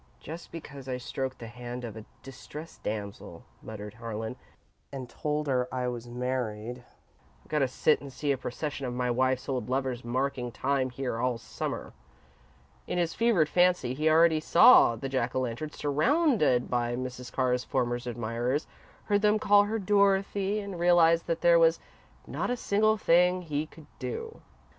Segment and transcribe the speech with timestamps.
[0.19, 4.35] "Just because I stroked the hand of a distressed damsel," muttered Harlan,
[4.91, 6.83] "and told her I was married,
[7.43, 10.89] I've got to sit and see a procession of my wife's old lovers marking time
[10.89, 11.93] here all Summer!"
[12.87, 17.31] In his fevered fancy, he already saw the Jack o' Lantern surrounded by Mrs.
[17.31, 18.65] Carr's former admirers,
[19.03, 21.79] heard them call her "Dorothy," and realised that there was
[22.25, 24.41] not a single thing he could do.